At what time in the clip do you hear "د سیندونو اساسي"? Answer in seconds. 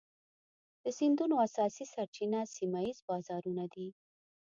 0.83-1.85